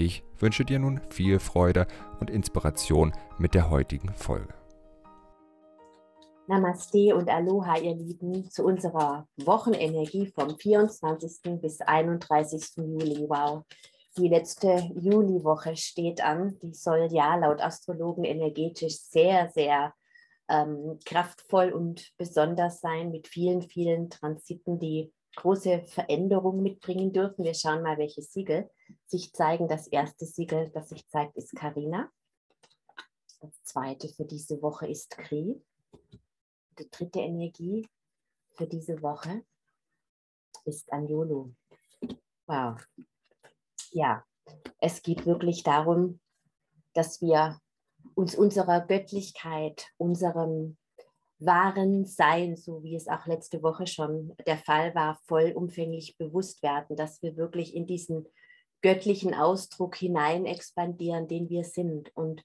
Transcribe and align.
Ich 0.00 0.22
wünsche 0.38 0.64
dir 0.64 0.78
nun 0.78 1.00
viel 1.10 1.40
Freude 1.40 1.88
und 2.20 2.30
Inspiration 2.30 3.12
mit 3.36 3.54
der 3.54 3.68
heutigen 3.68 4.14
Folge. 4.14 4.54
Namaste 6.46 7.16
und 7.16 7.28
Aloha, 7.28 7.78
ihr 7.78 7.96
Lieben, 7.96 8.48
zu 8.48 8.64
unserer 8.64 9.26
Wochenenergie 9.38 10.28
vom 10.28 10.56
24. 10.56 11.60
bis 11.60 11.80
31. 11.80 12.76
Juli. 12.76 13.26
Wow, 13.28 13.64
die 14.16 14.28
letzte 14.28 14.88
Juliwoche 14.94 15.76
steht 15.76 16.22
an. 16.22 16.56
Die 16.62 16.74
soll 16.74 17.08
ja 17.10 17.34
laut 17.34 17.60
Astrologen 17.60 18.22
energetisch 18.22 19.00
sehr, 19.00 19.50
sehr 19.50 19.94
ähm, 20.48 21.00
kraftvoll 21.04 21.72
und 21.72 22.12
besonders 22.16 22.80
sein, 22.80 23.10
mit 23.10 23.26
vielen, 23.26 23.62
vielen 23.62 24.10
Transiten, 24.10 24.78
die 24.78 25.12
große 25.36 25.84
Veränderungen 25.86 26.62
mitbringen 26.62 27.12
dürfen. 27.12 27.44
Wir 27.44 27.54
schauen 27.54 27.82
mal, 27.82 27.98
welche 27.98 28.22
Siegel 28.22 28.70
sich 29.06 29.32
zeigen. 29.32 29.68
Das 29.68 29.86
erste 29.86 30.26
Siegel, 30.26 30.70
das 30.70 30.88
sich 30.88 31.06
zeigt, 31.08 31.36
ist 31.36 31.54
Karina. 31.54 32.10
Das 33.40 33.62
zweite 33.62 34.08
für 34.08 34.24
diese 34.24 34.60
Woche 34.62 34.88
ist 34.88 35.10
Kri. 35.10 35.62
Die 36.78 36.90
dritte 36.90 37.20
Energie 37.20 37.88
für 38.54 38.66
diese 38.66 39.00
Woche 39.02 39.44
ist 40.64 40.92
Anjolo. 40.92 41.54
Wow. 42.46 42.84
Ja, 43.90 44.24
es 44.80 45.02
geht 45.02 45.26
wirklich 45.26 45.62
darum, 45.62 46.20
dass 46.94 47.20
wir 47.20 47.60
uns 48.14 48.34
unserer 48.34 48.80
Göttlichkeit, 48.80 49.86
unserem 49.98 50.76
wahren 51.38 52.04
Sein, 52.04 52.56
so 52.56 52.82
wie 52.82 52.96
es 52.96 53.08
auch 53.08 53.26
letzte 53.26 53.62
Woche 53.62 53.86
schon 53.86 54.34
der 54.46 54.58
Fall 54.58 54.94
war, 54.94 55.18
vollumfänglich 55.26 56.16
bewusst 56.18 56.62
werden, 56.62 56.96
dass 56.96 57.22
wir 57.22 57.36
wirklich 57.36 57.74
in 57.74 57.86
diesen 57.86 58.26
göttlichen 58.82 59.34
Ausdruck 59.34 59.96
hinein 59.96 60.46
expandieren, 60.46 61.28
den 61.28 61.48
wir 61.48 61.64
sind. 61.64 62.14
Und 62.16 62.44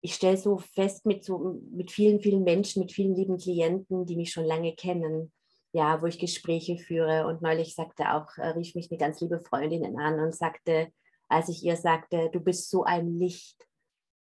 ich 0.00 0.14
stelle 0.14 0.36
so 0.36 0.58
fest 0.58 1.06
mit, 1.06 1.24
so, 1.24 1.60
mit 1.70 1.90
vielen, 1.90 2.20
vielen 2.20 2.44
Menschen, 2.44 2.80
mit 2.80 2.92
vielen 2.92 3.14
lieben 3.14 3.38
Klienten, 3.38 4.06
die 4.06 4.16
mich 4.16 4.32
schon 4.32 4.44
lange 4.44 4.74
kennen, 4.74 5.32
ja, 5.72 6.00
wo 6.00 6.06
ich 6.06 6.18
Gespräche 6.18 6.78
führe. 6.78 7.26
Und 7.26 7.42
neulich 7.42 7.74
sagte 7.74 8.14
auch, 8.14 8.36
äh, 8.38 8.48
rief 8.48 8.74
mich 8.74 8.90
eine 8.90 8.98
ganz 8.98 9.20
liebe 9.20 9.40
Freundin 9.40 9.98
an 9.98 10.20
und 10.20 10.34
sagte, 10.34 10.92
als 11.28 11.48
ich 11.48 11.64
ihr 11.64 11.76
sagte, 11.76 12.30
du 12.32 12.40
bist 12.40 12.70
so 12.70 12.84
ein 12.84 13.18
Licht, 13.18 13.66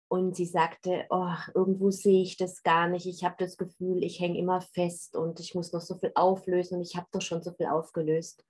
und 0.10 0.36
sie 0.36 0.46
sagte, 0.46 1.06
oh, 1.12 1.36
irgendwo 1.54 1.92
sehe 1.92 2.24
ich 2.24 2.36
das 2.36 2.64
gar 2.64 2.88
nicht. 2.88 3.06
Ich 3.06 3.24
habe 3.24 3.36
das 3.38 3.58
Gefühl, 3.58 4.04
ich 4.04 4.20
hänge 4.20 4.40
immer 4.40 4.60
fest 4.60 5.16
und 5.16 5.40
ich 5.40 5.54
muss 5.54 5.72
noch 5.72 5.82
so 5.82 5.96
viel 5.96 6.12
auflösen 6.16 6.78
und 6.78 6.82
ich 6.82 6.96
habe 6.96 7.08
doch 7.12 7.22
schon 7.22 7.44
so 7.44 7.54
viel 7.54 7.68
aufgelöst. 7.68 8.44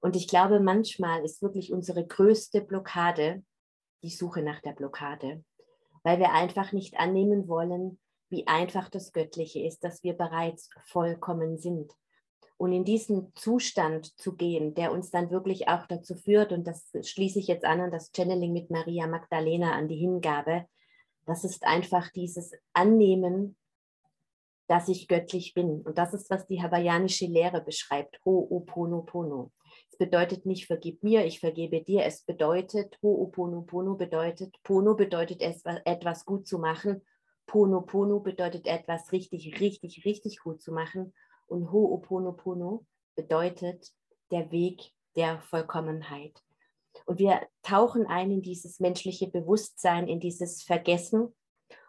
Und 0.00 0.14
ich 0.14 0.28
glaube, 0.28 0.60
manchmal 0.60 1.24
ist 1.24 1.42
wirklich 1.42 1.72
unsere 1.72 2.06
größte 2.06 2.60
Blockade 2.60 3.42
die 4.02 4.10
Suche 4.10 4.42
nach 4.42 4.60
der 4.60 4.72
Blockade, 4.72 5.42
weil 6.04 6.18
wir 6.18 6.32
einfach 6.32 6.72
nicht 6.72 6.98
annehmen 7.00 7.48
wollen, 7.48 7.98
wie 8.28 8.46
einfach 8.46 8.90
das 8.90 9.12
Göttliche 9.12 9.60
ist, 9.60 9.82
dass 9.82 10.04
wir 10.04 10.12
bereits 10.12 10.68
vollkommen 10.84 11.56
sind 11.56 11.92
und 12.56 12.72
in 12.72 12.84
diesen 12.84 13.32
Zustand 13.34 14.18
zu 14.18 14.34
gehen, 14.34 14.74
der 14.74 14.92
uns 14.92 15.10
dann 15.10 15.30
wirklich 15.30 15.68
auch 15.68 15.86
dazu 15.86 16.14
führt, 16.14 16.52
und 16.52 16.66
das 16.66 16.90
schließe 17.02 17.38
ich 17.38 17.46
jetzt 17.46 17.64
an 17.64 17.80
an 17.80 17.90
das 17.90 18.10
Channeling 18.14 18.52
mit 18.52 18.70
Maria 18.70 19.06
Magdalena, 19.06 19.72
an 19.72 19.88
die 19.88 19.96
Hingabe, 19.96 20.66
das 21.26 21.44
ist 21.44 21.64
einfach 21.64 22.10
dieses 22.10 22.52
Annehmen, 22.72 23.56
dass 24.66 24.88
ich 24.88 25.08
göttlich 25.08 25.54
bin. 25.54 25.82
Und 25.82 25.98
das 25.98 26.14
ist, 26.14 26.30
was 26.30 26.46
die 26.46 26.62
hawaiianische 26.62 27.26
Lehre 27.26 27.60
beschreibt, 27.60 28.18
Ho'oponopono. 28.24 29.50
Es 29.90 29.98
bedeutet 29.98 30.46
nicht, 30.46 30.66
vergib 30.66 31.02
mir, 31.02 31.24
ich 31.24 31.40
vergebe 31.40 31.82
dir. 31.82 32.04
Es 32.04 32.24
bedeutet, 32.24 32.98
Ho'oponopono 33.02 33.96
bedeutet, 33.96 34.56
Pono 34.62 34.94
bedeutet 34.94 35.42
etwas 35.42 36.24
gut 36.24 36.46
zu 36.46 36.58
machen. 36.58 37.02
Pono 37.46 38.20
bedeutet 38.20 38.66
etwas 38.66 39.12
richtig, 39.12 39.60
richtig, 39.60 40.04
richtig 40.04 40.38
gut 40.40 40.60
zu 40.60 40.72
machen. 40.72 41.14
Und 41.48 41.70
Ho'oponopono 41.70 42.84
bedeutet 43.16 43.90
der 44.30 44.50
Weg 44.52 44.92
der 45.16 45.40
Vollkommenheit. 45.40 46.40
Und 47.06 47.18
wir 47.18 47.46
tauchen 47.62 48.06
ein 48.06 48.30
in 48.30 48.42
dieses 48.42 48.80
menschliche 48.80 49.28
Bewusstsein, 49.28 50.08
in 50.08 50.20
dieses 50.20 50.62
Vergessen, 50.62 51.34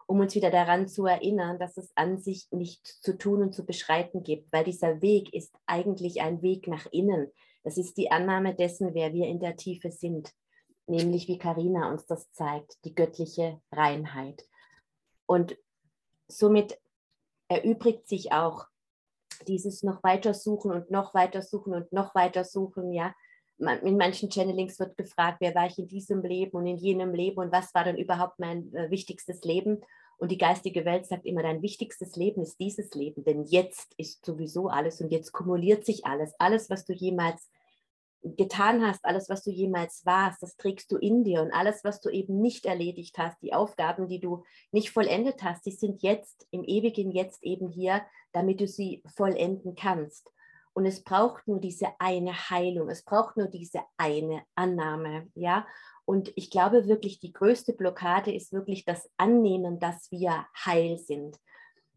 um 0.08 0.20
uns 0.20 0.34
wieder 0.34 0.50
daran 0.50 0.88
zu 0.88 1.06
erinnern, 1.06 1.60
dass 1.60 1.78
es 1.78 1.92
an 1.96 2.18
sich 2.18 2.48
nichts 2.52 3.00
zu 3.02 3.18
tun 3.18 3.44
und 3.44 3.54
zu 3.54 3.66
beschreiten 3.66 4.24
gibt, 4.24 4.52
weil 4.52 4.64
dieser 4.64 5.02
Weg 5.02 5.34
ist 5.34 5.56
eigentlich 5.68 6.22
ein 6.22 6.42
Weg 6.42 6.68
nach 6.68 6.88
innen. 6.92 7.32
Das 7.64 7.78
ist 7.78 7.98
die 7.98 8.12
Annahme 8.12 8.56
dessen, 8.56 8.94
wer 8.94 9.14
wir 9.14 9.28
in 9.28 9.40
der 9.40 9.56
Tiefe 9.56 9.92
sind, 9.92 10.34
nämlich 10.88 11.28
wie 11.28 11.38
Karina 11.38 11.92
uns 11.92 12.06
das 12.06 12.32
zeigt, 12.32 12.84
die 12.86 12.96
göttliche 12.96 13.62
Reinheit. 13.72 14.48
Und 15.28 15.58
somit 16.28 16.80
erübrigt 17.48 18.08
sich 18.08 18.32
auch 18.32 18.66
dieses 19.48 19.84
noch 19.84 20.04
weiter 20.04 20.34
suchen 20.34 20.72
und 20.72 20.92
noch 20.92 21.14
weiter 21.14 21.42
suchen 21.42 21.74
und 21.74 21.92
noch 21.92 22.16
weiter 22.16 22.44
suchen, 22.44 22.92
ja. 22.94 23.14
In 23.84 23.98
manchen 23.98 24.30
Channelings 24.30 24.80
wird 24.80 24.96
gefragt, 24.96 25.38
wer 25.42 25.54
war 25.54 25.68
ich 25.68 25.78
in 25.78 25.88
diesem 25.90 26.22
Leben 26.22 26.56
und 26.56 26.66
in 26.66 26.78
jenem 26.78 27.14
Leben 27.14 27.40
und 27.40 27.52
was 27.52 27.74
war 27.74 27.84
dann 27.84 27.98
überhaupt 27.98 28.40
mein 28.40 28.74
äh, 28.74 28.90
wichtigstes 28.90 29.44
Leben? 29.44 29.82
Und 30.18 30.32
die 30.32 30.38
geistige 30.38 30.86
Welt 30.86 31.06
sagt 31.06 31.26
immer, 31.26 31.44
dein 31.44 31.62
wichtigstes 31.62 32.16
Leben 32.16 32.42
ist 32.42 32.60
dieses 32.60 32.94
Leben, 32.94 33.24
denn 33.24 33.44
jetzt 33.46 33.94
ist 33.98 34.26
sowieso 34.26 34.68
alles 34.68 35.02
und 35.02 35.12
jetzt 35.12 35.32
kumuliert 35.32 35.86
sich 35.86 36.06
alles. 36.06 36.34
Alles, 36.40 36.70
was 36.70 36.86
du 36.86 36.94
jemals 36.94 37.50
getan 38.24 38.86
hast, 38.86 39.04
alles, 39.06 39.30
was 39.30 39.44
du 39.44 39.52
jemals 39.52 40.06
warst, 40.06 40.44
das 40.44 40.58
trägst 40.58 40.92
du 40.92 40.98
in 40.98 41.24
dir. 41.24 41.42
Und 41.42 41.54
alles, 41.54 41.84
was 41.84 42.02
du 42.02 42.10
eben 42.10 42.42
nicht 42.42 42.66
erledigt 42.66 43.18
hast, 43.18 43.42
die 43.42 43.54
Aufgaben, 43.54 44.08
die 44.08 44.20
du 44.20 44.44
nicht 44.72 44.92
vollendet 44.92 45.44
hast, 45.44 45.66
die 45.66 45.72
sind 45.72 46.02
jetzt 46.04 46.48
im 46.52 46.64
ewigen 46.64 47.12
Jetzt 47.12 47.44
eben 47.44 47.70
hier, 47.70 48.02
damit 48.34 48.60
du 48.60 48.68
sie 48.68 49.04
vollenden 49.16 49.76
kannst. 49.76 50.32
Und 50.74 50.86
es 50.86 51.04
braucht 51.04 51.48
nur 51.48 51.60
diese 51.60 51.88
eine 52.00 52.34
Heilung, 52.34 52.90
es 52.90 53.04
braucht 53.04 53.38
nur 53.38 53.48
diese 53.48 53.82
eine 53.98 54.44
Annahme, 54.56 55.28
ja. 55.36 55.66
Und 56.06 56.32
ich 56.36 56.50
glaube 56.50 56.88
wirklich, 56.88 57.20
die 57.20 57.34
größte 57.34 57.74
Blockade 57.74 58.34
ist 58.34 58.52
wirklich 58.52 58.86
das 58.86 59.10
Annehmen, 59.18 59.80
dass 59.80 60.12
wir 60.12 60.46
heil 60.66 60.98
sind. 60.98 61.38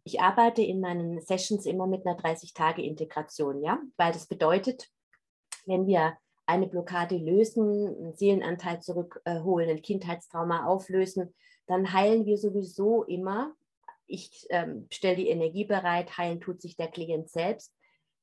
Ich 0.05 0.21
arbeite 0.21 0.63
in 0.63 0.81
meinen 0.81 1.21
Sessions 1.21 1.65
immer 1.65 1.87
mit 1.87 2.05
einer 2.05 2.19
30-Tage-Integration, 2.19 3.63
ja, 3.63 3.81
weil 3.97 4.13
das 4.13 4.27
bedeutet, 4.27 4.91
wenn 5.67 5.87
wir 5.87 6.17
eine 6.47 6.67
Blockade 6.67 7.17
lösen, 7.17 7.97
einen 7.97 8.15
Seelenanteil 8.15 8.81
zurückholen, 8.81 9.71
ein 9.71 9.83
Kindheitstrauma 9.83 10.67
auflösen, 10.67 11.35
dann 11.67 11.93
heilen 11.93 12.27
wir 12.27 12.37
sowieso 12.37 13.05
immer. 13.05 13.55
Ich 14.07 14.47
ähm, 14.51 14.87
stelle 14.91 15.17
die 15.17 15.29
Energie 15.29 15.65
bereit, 15.65 16.19
heilen 16.19 16.41
tut 16.41 16.61
sich 16.61 16.77
der 16.77 16.89
Klient 16.89 17.31
selbst. 17.31 17.73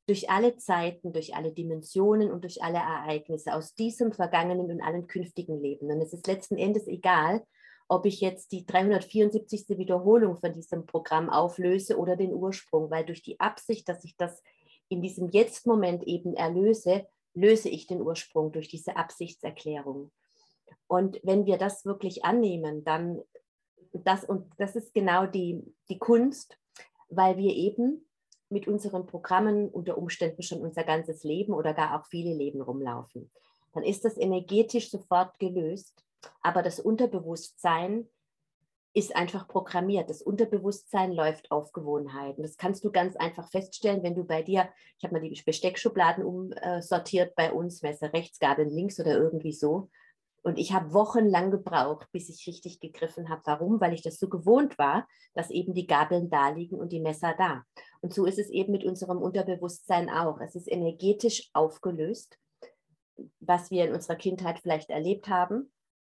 Durch 0.05 0.29
alle 0.29 0.57
Zeiten, 0.57 1.13
durch 1.13 1.35
alle 1.35 1.51
Dimensionen 1.51 2.31
und 2.31 2.43
durch 2.43 2.63
alle 2.63 2.77
Ereignisse 2.77 3.53
aus 3.53 3.73
diesem 3.75 4.11
vergangenen 4.11 4.69
und 4.69 4.81
allen 4.81 5.07
künftigen 5.07 5.61
Leben. 5.61 5.89
Und 5.91 6.01
es 6.01 6.13
ist 6.13 6.27
letzten 6.27 6.57
Endes 6.57 6.87
egal, 6.87 7.43
ob 7.87 8.05
ich 8.05 8.21
jetzt 8.21 8.51
die 8.51 8.65
374. 8.65 9.77
Wiederholung 9.77 10.37
von 10.37 10.53
diesem 10.53 10.85
Programm 10.85 11.29
auflöse 11.29 11.97
oder 11.97 12.15
den 12.15 12.33
Ursprung, 12.33 12.91
weil 12.91 13.05
durch 13.05 13.23
die 13.23 13.39
Absicht, 13.39 13.87
dass 13.89 14.03
ich 14.03 14.15
das 14.17 14.43
in 14.89 15.01
diesem 15.01 15.29
Jetzt-Moment 15.29 16.03
eben 16.03 16.35
erlöse, 16.35 17.07
löse 17.33 17.69
ich 17.69 17.87
den 17.87 18.01
Ursprung 18.01 18.51
durch 18.51 18.67
diese 18.67 18.95
Absichtserklärung. 18.95 20.11
Und 20.87 21.19
wenn 21.23 21.45
wir 21.45 21.57
das 21.57 21.85
wirklich 21.85 22.25
annehmen, 22.25 22.83
dann 22.83 23.21
das 23.93 24.23
und 24.23 24.51
das 24.57 24.75
ist 24.75 24.93
genau 24.93 25.25
die, 25.25 25.63
die 25.89 25.97
Kunst, 25.97 26.57
weil 27.09 27.37
wir 27.37 27.55
eben 27.55 28.05
mit 28.49 28.67
unseren 28.67 29.05
Programmen 29.05 29.69
unter 29.69 29.97
Umständen 29.97 30.41
schon 30.41 30.61
unser 30.61 30.83
ganzes 30.83 31.23
Leben 31.23 31.53
oder 31.53 31.73
gar 31.73 31.99
auch 31.99 32.05
viele 32.07 32.33
Leben 32.33 32.61
rumlaufen. 32.61 33.31
Dann 33.73 33.83
ist 33.83 34.05
das 34.05 34.17
energetisch 34.17 34.89
sofort 34.89 35.37
gelöst, 35.39 36.03
aber 36.41 36.63
das 36.63 36.79
Unterbewusstsein 36.79 38.07
ist 38.93 39.15
einfach 39.15 39.47
programmiert. 39.47 40.09
Das 40.09 40.21
Unterbewusstsein 40.21 41.13
läuft 41.13 41.51
auf 41.51 41.71
Gewohnheiten. 41.73 42.41
Das 42.41 42.57
kannst 42.57 42.83
du 42.83 42.91
ganz 42.91 43.15
einfach 43.15 43.47
feststellen, 43.49 44.03
wenn 44.03 44.15
du 44.15 44.23
bei 44.23 44.41
dir, 44.41 44.69
ich 44.97 45.03
habe 45.03 45.13
mal 45.13 45.21
die 45.21 45.41
Besteckschubladen 45.45 46.23
umsortiert 46.23 47.35
bei 47.35 47.53
uns, 47.53 47.81
Messer 47.81 48.11
rechts, 48.13 48.39
Gabeln 48.39 48.69
links 48.69 48.99
oder 48.99 49.15
irgendwie 49.15 49.53
so. 49.53 49.89
Und 50.41 50.57
ich 50.57 50.73
habe 50.73 50.93
wochenlang 50.93 51.51
gebraucht, 51.51 52.07
bis 52.11 52.29
ich 52.29 52.47
richtig 52.47 52.79
gegriffen 52.79 53.29
habe. 53.29 53.41
Warum? 53.45 53.81
Weil 53.81 53.93
ich 53.93 54.01
das 54.01 54.17
so 54.17 54.29
gewohnt 54.29 54.77
war, 54.77 55.07
dass 55.33 55.51
eben 55.51 55.73
die 55.73 55.85
Gabeln 55.85 56.29
da 56.29 56.49
liegen 56.49 56.77
und 56.77 56.91
die 56.91 57.01
Messer 57.01 57.35
da. 57.37 57.63
Und 58.01 58.13
so 58.13 58.25
ist 58.25 58.39
es 58.39 58.49
eben 58.49 58.71
mit 58.71 58.85
unserem 58.85 59.21
Unterbewusstsein 59.21 60.09
auch. 60.09 60.39
Es 60.39 60.55
ist 60.55 60.71
energetisch 60.71 61.49
aufgelöst, 61.53 62.39
was 63.41 63.69
wir 63.69 63.85
in 63.85 63.93
unserer 63.93 64.15
Kindheit 64.15 64.59
vielleicht 64.59 64.89
erlebt 64.89 65.27
haben. 65.27 65.71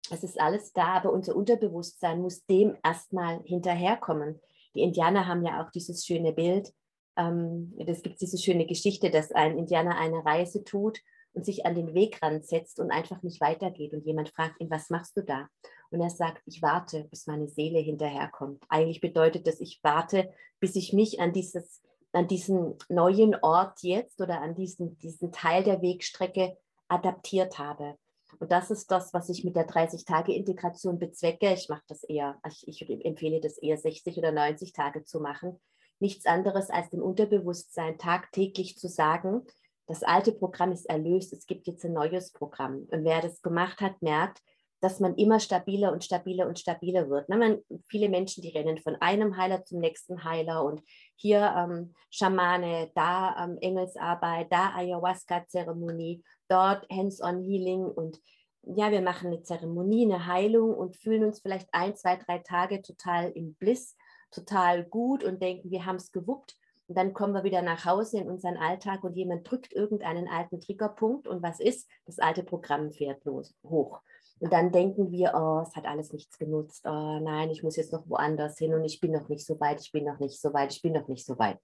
Es 0.10 0.24
ist 0.24 0.40
alles 0.40 0.74
da, 0.74 0.96
aber 0.96 1.12
unser 1.12 1.36
Unterbewusstsein 1.36 2.22
muss 2.22 2.46
dem 2.46 2.78
erstmal 2.84 3.42
hinterherkommen. 3.44 4.40
Die 4.76 4.82
Indianer 4.82 5.28
haben 5.28 5.46
ja 5.46 5.64
auch 5.64 5.72
dieses 5.72 6.06
schöne 6.06 6.34
Bild, 6.34 6.74
ähm, 7.16 7.74
gibt 7.78 8.22
diese 8.22 8.38
schöne 8.38 8.66
Geschichte, 8.66 9.12
dass 9.12 9.32
ein 9.32 9.58
Indianer 9.58 9.98
eine 9.98 10.26
Reise 10.26 10.64
tut 10.64 11.00
und 11.34 11.46
sich 11.46 11.66
an 11.66 11.76
den 11.76 11.94
Wegrand 11.94 12.46
setzt 12.46 12.80
und 12.80 12.92
einfach 12.92 13.24
nicht 13.24 13.40
weitergeht. 13.40 13.94
Und 13.94 14.06
jemand 14.06 14.30
fragt 14.30 14.60
ihn, 14.60 14.70
was 14.70 14.90
machst 14.90 15.16
du 15.18 15.22
da? 15.22 15.48
Und 15.90 16.02
er 16.02 16.10
sagt, 16.10 16.42
ich 16.46 16.62
warte, 16.62 17.06
bis 17.06 17.28
meine 17.28 17.48
Seele 17.48 17.80
hinterherkommt. 17.80 18.64
Eigentlich 18.68 19.00
bedeutet 19.00 19.48
das, 19.48 19.60
ich 19.62 19.80
warte, 19.84 20.32
bis 20.60 20.76
ich 20.76 20.92
mich 20.94 21.20
an 21.20 21.34
dieses 21.34 21.82
an 22.14 22.28
diesen 22.28 22.76
neuen 22.90 23.36
Ort 23.42 23.82
jetzt 23.82 24.22
oder 24.22 24.40
an 24.42 24.56
diesen, 24.56 24.98
diesen 25.00 25.32
Teil 25.32 25.64
der 25.64 25.82
Wegstrecke 25.82 26.56
adaptiert 26.88 27.58
habe. 27.58 27.98
Und 28.40 28.52
das 28.52 28.72
ist 28.72 28.92
das, 28.92 29.14
was 29.14 29.30
ich 29.30 29.44
mit 29.44 29.56
der 29.56 29.68
30-Tage-Integration 29.68 31.00
bezwecke. 31.00 31.54
Ich 31.54 31.70
mache 31.70 31.84
das 31.88 32.04
eher, 32.04 32.40
ich, 32.48 32.68
ich 32.68 33.06
empfehle 33.06 33.40
das 33.40 33.58
eher 33.58 33.78
60 33.78 34.18
oder 34.18 34.32
90 34.32 34.74
Tage 34.74 35.04
zu 35.04 35.20
machen. 35.20 35.60
Nichts 36.00 36.26
anderes 36.26 36.70
als 36.70 36.90
dem 36.90 37.02
Unterbewusstsein 37.02 37.98
tagtäglich 37.98 38.78
zu 38.78 38.88
sagen, 38.88 39.44
das 39.88 40.04
alte 40.04 40.32
Programm 40.32 40.72
ist 40.72 40.86
erlöst, 40.86 41.34
es 41.34 41.46
gibt 41.46 41.68
jetzt 41.68 41.84
ein 41.84 41.94
neues 41.94 42.32
Programm. 42.32 42.88
Und 42.90 43.04
wer 43.04 43.22
das 43.22 43.42
gemacht 43.42 43.82
hat, 43.82 44.02
merkt, 44.02 44.40
dass 44.84 45.00
man 45.00 45.16
immer 45.16 45.40
stabiler 45.40 45.94
und 45.94 46.04
stabiler 46.04 46.46
und 46.46 46.60
stabiler 46.60 47.10
wird. 47.10 47.30
Ne? 47.30 47.38
Man, 47.38 47.60
viele 47.88 48.10
Menschen, 48.10 48.42
die 48.42 48.50
rennen 48.50 48.78
von 48.80 48.98
einem 48.98 49.38
Heiler 49.38 49.64
zum 49.64 49.80
nächsten 49.80 50.26
Heiler 50.26 50.66
und 50.66 50.82
hier 51.16 51.54
ähm, 51.58 51.94
Schamane, 52.10 52.92
da 52.94 53.46
ähm, 53.46 53.58
Engelsarbeit, 53.62 54.52
da 54.52 54.74
Ayahuasca-Zeremonie, 54.76 56.22
dort 56.54 56.88
Hands-on-Healing 56.92 57.86
und 57.86 58.22
ja, 58.62 58.92
wir 58.92 59.02
machen 59.02 59.28
eine 59.28 59.42
Zeremonie, 59.42 60.06
eine 60.06 60.26
Heilung 60.28 60.74
und 60.74 60.96
fühlen 60.96 61.26
uns 61.26 61.42
vielleicht 61.42 61.68
ein, 61.74 61.96
zwei, 61.96 62.16
drei 62.16 62.40
Tage 62.40 62.82
total 62.82 63.32
im 63.32 63.56
Bliss, 63.56 63.98
total 64.32 64.86
gut 64.86 65.24
und 65.24 65.42
denken, 65.42 65.70
wir 65.70 65.86
haben 65.86 65.98
es 65.98 66.12
gewuppt. 66.12 66.56
Und 66.88 66.98
dann 66.98 67.14
kommen 67.14 67.34
wir 67.34 67.44
wieder 67.44 67.62
nach 67.62 67.86
Hause 67.86 68.20
in 68.20 68.30
unseren 68.30 68.58
Alltag 68.58 69.04
und 69.04 69.16
jemand 69.16 69.50
drückt 69.50 69.74
irgendeinen 69.74 70.28
alten 70.28 70.62
Triggerpunkt 70.62 71.28
und 71.28 71.42
was 71.42 71.60
ist? 71.60 71.90
Das 72.06 72.20
alte 72.20 72.44
Programm 72.44 72.92
fährt 72.92 73.26
los, 73.26 73.54
hoch. 73.64 74.02
Und 74.40 74.52
dann 74.52 74.72
denken 74.72 75.12
wir, 75.12 75.34
oh, 75.36 75.64
es 75.66 75.76
hat 75.76 75.86
alles 75.86 76.12
nichts 76.12 76.38
genutzt. 76.38 76.86
Oh 76.86 77.20
nein, 77.20 77.50
ich 77.50 77.64
muss 77.64 77.78
jetzt 77.78 77.94
noch 77.94 78.08
woanders 78.10 78.58
hin 78.58 78.74
und 78.74 78.84
ich 78.84 79.00
bin 79.00 79.12
noch 79.12 79.30
nicht 79.30 79.46
so 79.46 79.60
weit, 79.60 79.82
ich 79.82 79.92
bin 79.92 80.04
noch 80.04 80.20
nicht 80.20 80.40
so 80.40 80.54
weit, 80.54 80.74
ich 80.74 80.82
bin 80.82 80.94
noch 80.94 81.08
nicht 81.08 81.26
so 81.26 81.40
weit. 81.40 81.60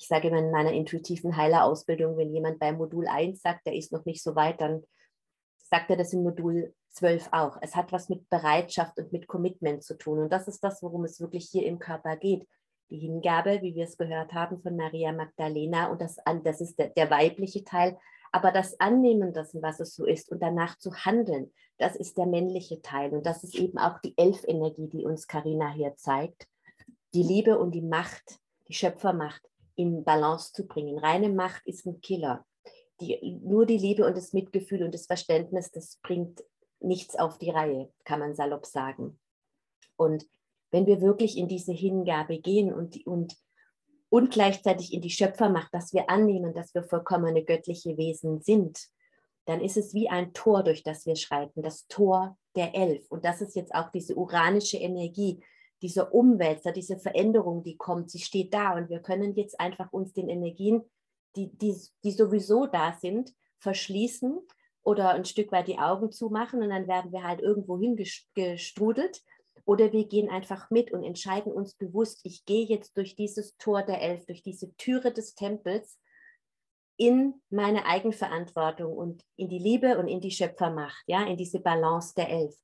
Ich 0.00 0.08
sage 0.08 0.28
immer 0.28 0.38
in 0.38 0.50
meiner 0.50 0.72
intuitiven 0.72 1.36
Heilerausbildung, 1.36 2.16
wenn 2.16 2.32
jemand 2.32 2.58
bei 2.58 2.72
Modul 2.72 3.06
1 3.06 3.42
sagt, 3.42 3.66
der 3.66 3.74
ist 3.74 3.92
noch 3.92 4.04
nicht 4.06 4.22
so 4.22 4.34
weit, 4.34 4.60
dann 4.60 4.82
sagt 5.58 5.90
er 5.90 5.96
das 5.96 6.12
in 6.12 6.22
Modul 6.22 6.74
12 6.92 7.28
auch. 7.32 7.58
Es 7.60 7.76
hat 7.76 7.92
was 7.92 8.08
mit 8.08 8.28
Bereitschaft 8.30 8.98
und 8.98 9.12
mit 9.12 9.28
Commitment 9.28 9.84
zu 9.84 9.96
tun. 9.96 10.18
Und 10.20 10.32
das 10.32 10.48
ist 10.48 10.64
das, 10.64 10.82
worum 10.82 11.04
es 11.04 11.20
wirklich 11.20 11.48
hier 11.50 11.66
im 11.66 11.78
Körper 11.78 12.16
geht 12.16 12.46
die 12.90 12.98
Hingabe, 12.98 13.62
wie 13.62 13.74
wir 13.74 13.84
es 13.84 13.96
gehört 13.96 14.32
haben 14.34 14.60
von 14.60 14.76
Maria 14.76 15.12
Magdalena. 15.12 15.86
Und 15.90 16.00
das, 16.00 16.16
das 16.44 16.60
ist 16.60 16.78
der, 16.78 16.88
der 16.88 17.10
weibliche 17.10 17.64
Teil. 17.64 17.96
Aber 18.32 18.52
das 18.52 18.78
Annehmen 18.78 19.32
dessen, 19.32 19.62
was 19.62 19.80
es 19.80 19.94
so 19.94 20.04
ist 20.04 20.30
und 20.30 20.42
danach 20.42 20.78
zu 20.78 20.92
handeln, 20.94 21.52
das 21.78 21.96
ist 21.96 22.18
der 22.18 22.26
männliche 22.26 22.82
Teil. 22.82 23.12
Und 23.12 23.26
das 23.26 23.42
ist 23.44 23.54
eben 23.54 23.78
auch 23.78 23.98
die 24.00 24.16
Elfenergie, 24.16 24.88
die 24.88 25.04
uns 25.04 25.26
Karina 25.26 25.70
hier 25.72 25.94
zeigt. 25.96 26.46
Die 27.14 27.22
Liebe 27.22 27.58
und 27.58 27.72
die 27.72 27.82
Macht, 27.82 28.38
die 28.68 28.74
Schöpfermacht 28.74 29.42
in 29.76 30.04
Balance 30.04 30.52
zu 30.52 30.66
bringen. 30.66 30.98
Reine 30.98 31.28
Macht 31.28 31.66
ist 31.66 31.86
ein 31.86 32.00
Killer. 32.00 32.44
Die, 33.00 33.38
nur 33.42 33.66
die 33.66 33.78
Liebe 33.78 34.06
und 34.06 34.16
das 34.16 34.32
Mitgefühl 34.32 34.82
und 34.82 34.94
das 34.94 35.06
Verständnis, 35.06 35.70
das 35.70 35.98
bringt 36.02 36.42
nichts 36.80 37.16
auf 37.16 37.38
die 37.38 37.50
Reihe, 37.50 37.90
kann 38.04 38.20
man 38.20 38.34
salopp 38.34 38.66
sagen. 38.66 39.18
Und 39.96 40.26
wenn 40.70 40.86
wir 40.86 41.00
wirklich 41.00 41.36
in 41.36 41.48
diese 41.48 41.72
Hingabe 41.72 42.38
gehen 42.38 42.72
und, 42.72 43.06
und, 43.06 43.36
und 44.08 44.30
gleichzeitig 44.30 44.92
in 44.92 45.00
die 45.00 45.10
Schöpfermacht, 45.10 45.72
dass 45.72 45.92
wir 45.92 46.08
annehmen, 46.08 46.54
dass 46.54 46.74
wir 46.74 46.82
vollkommene 46.82 47.44
göttliche 47.44 47.96
Wesen 47.96 48.40
sind, 48.40 48.78
dann 49.46 49.60
ist 49.60 49.76
es 49.76 49.94
wie 49.94 50.08
ein 50.08 50.32
Tor, 50.32 50.62
durch 50.62 50.82
das 50.82 51.06
wir 51.06 51.16
schreiten, 51.16 51.62
das 51.62 51.86
Tor 51.88 52.36
der 52.54 52.74
Elf. 52.74 53.10
Und 53.10 53.24
das 53.24 53.40
ist 53.40 53.56
jetzt 53.56 53.74
auch 53.74 53.90
diese 53.90 54.14
uranische 54.14 54.76
Energie, 54.76 55.42
dieser 55.82 56.14
Umwälzer, 56.14 56.72
diese 56.72 56.98
Veränderung, 56.98 57.62
die 57.62 57.76
kommt, 57.76 58.10
sie 58.10 58.18
steht 58.18 58.52
da 58.52 58.76
und 58.76 58.90
wir 58.90 59.00
können 59.00 59.34
jetzt 59.34 59.58
einfach 59.58 59.92
uns 59.92 60.12
den 60.12 60.28
Energien, 60.28 60.82
die, 61.36 61.56
die, 61.56 61.76
die 62.04 62.12
sowieso 62.12 62.66
da 62.66 62.92
sind, 63.00 63.32
verschließen 63.58 64.38
oder 64.82 65.10
ein 65.10 65.24
Stück 65.24 65.52
weit 65.52 65.68
die 65.68 65.78
Augen 65.78 66.10
zumachen 66.10 66.62
und 66.62 66.70
dann 66.70 66.88
werden 66.88 67.12
wir 67.12 67.22
halt 67.24 67.40
irgendwo 67.40 67.78
hingestrudelt 67.78 69.22
oder 69.64 69.92
wir 69.92 70.06
gehen 70.08 70.28
einfach 70.28 70.70
mit 70.70 70.92
und 70.92 71.04
entscheiden 71.04 71.52
uns 71.52 71.74
bewusst, 71.74 72.20
ich 72.24 72.44
gehe 72.44 72.66
jetzt 72.66 72.96
durch 72.96 73.14
dieses 73.14 73.56
Tor 73.56 73.82
der 73.82 74.00
Elf, 74.00 74.26
durch 74.26 74.42
diese 74.42 74.74
Türe 74.76 75.12
des 75.12 75.34
Tempels 75.34 75.98
in 76.96 77.40
meine 77.48 77.86
Eigenverantwortung 77.86 78.92
und 78.92 79.24
in 79.36 79.48
die 79.48 79.58
Liebe 79.58 79.98
und 79.98 80.08
in 80.08 80.20
die 80.20 80.30
Schöpfermacht, 80.30 81.02
ja, 81.06 81.24
in 81.24 81.36
diese 81.36 81.60
Balance 81.60 82.14
der 82.14 82.28
Elf. 82.28 82.54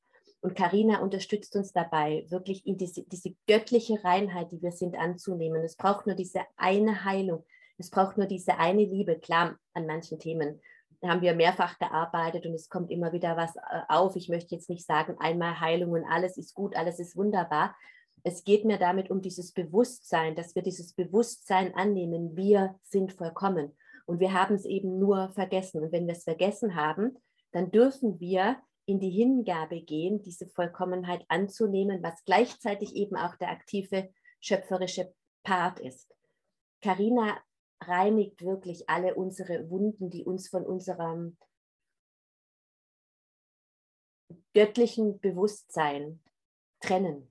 Und 0.46 0.54
Karina 0.54 1.00
unterstützt 1.00 1.56
uns 1.56 1.72
dabei, 1.72 2.24
wirklich 2.28 2.64
in 2.68 2.76
diese, 2.78 3.02
diese 3.02 3.34
göttliche 3.48 4.04
Reinheit, 4.04 4.52
die 4.52 4.62
wir 4.62 4.70
sind, 4.70 4.96
anzunehmen. 4.96 5.64
Es 5.64 5.74
braucht 5.74 6.06
nur 6.06 6.14
diese 6.14 6.42
eine 6.56 7.04
Heilung. 7.04 7.44
Es 7.78 7.90
braucht 7.90 8.16
nur 8.16 8.28
diese 8.28 8.56
eine 8.56 8.84
Liebe. 8.84 9.18
Klar, 9.18 9.56
an 9.74 9.86
manchen 9.86 10.20
Themen 10.20 10.60
haben 11.04 11.20
wir 11.20 11.34
mehrfach 11.34 11.80
gearbeitet 11.80 12.46
und 12.46 12.54
es 12.54 12.68
kommt 12.68 12.92
immer 12.92 13.12
wieder 13.12 13.36
was 13.36 13.56
äh, 13.56 13.80
auf. 13.88 14.14
Ich 14.14 14.28
möchte 14.28 14.54
jetzt 14.54 14.70
nicht 14.70 14.86
sagen, 14.86 15.16
einmal 15.18 15.58
Heilung 15.58 15.90
und 15.90 16.04
alles 16.04 16.36
ist 16.36 16.54
gut, 16.54 16.76
alles 16.76 17.00
ist 17.00 17.16
wunderbar. 17.16 17.74
Es 18.22 18.44
geht 18.44 18.64
mir 18.64 18.78
damit 18.78 19.10
um 19.10 19.20
dieses 19.22 19.50
Bewusstsein, 19.50 20.36
dass 20.36 20.54
wir 20.54 20.62
dieses 20.62 20.92
Bewusstsein 20.92 21.74
annehmen, 21.74 22.36
wir 22.36 22.78
sind 22.84 23.12
vollkommen. 23.14 23.76
Und 24.04 24.20
wir 24.20 24.32
haben 24.32 24.54
es 24.54 24.64
eben 24.64 25.00
nur 25.00 25.30
vergessen. 25.30 25.82
Und 25.82 25.90
wenn 25.90 26.06
wir 26.06 26.12
es 26.12 26.22
vergessen 26.22 26.76
haben, 26.76 27.18
dann 27.50 27.72
dürfen 27.72 28.20
wir 28.20 28.58
in 28.86 29.00
die 29.00 29.10
Hingabe 29.10 29.82
gehen, 29.82 30.22
diese 30.22 30.46
Vollkommenheit 30.46 31.24
anzunehmen, 31.28 32.02
was 32.02 32.24
gleichzeitig 32.24 32.94
eben 32.94 33.16
auch 33.16 33.36
der 33.36 33.50
aktive 33.50 34.12
schöpferische 34.40 35.12
Part 35.42 35.80
ist. 35.80 36.14
Karina 36.80 37.40
reinigt 37.82 38.42
wirklich 38.42 38.88
alle 38.88 39.14
unsere 39.14 39.68
Wunden, 39.68 40.08
die 40.10 40.24
uns 40.24 40.48
von 40.48 40.64
unserem 40.64 41.36
göttlichen 44.54 45.20
Bewusstsein 45.20 46.22
trennen. 46.80 47.30